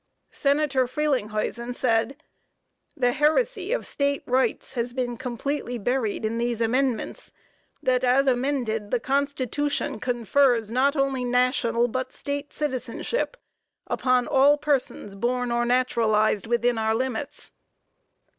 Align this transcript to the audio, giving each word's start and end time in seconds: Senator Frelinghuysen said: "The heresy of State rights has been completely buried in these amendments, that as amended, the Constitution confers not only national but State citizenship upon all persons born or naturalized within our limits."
Senator 0.31 0.87
Frelinghuysen 0.87 1.75
said: 1.75 2.23
"The 2.97 3.11
heresy 3.11 3.71
of 3.71 3.85
State 3.85 4.23
rights 4.25 4.73
has 4.73 4.93
been 4.93 5.15
completely 5.15 5.77
buried 5.77 6.25
in 6.25 6.39
these 6.39 6.59
amendments, 6.59 7.31
that 7.83 8.03
as 8.03 8.25
amended, 8.25 8.89
the 8.89 8.99
Constitution 8.99 9.99
confers 9.99 10.71
not 10.71 10.95
only 10.95 11.23
national 11.23 11.87
but 11.87 12.11
State 12.11 12.51
citizenship 12.51 13.37
upon 13.85 14.25
all 14.27 14.57
persons 14.57 15.13
born 15.13 15.51
or 15.51 15.65
naturalized 15.65 16.47
within 16.47 16.79
our 16.79 16.95
limits." 16.95 17.51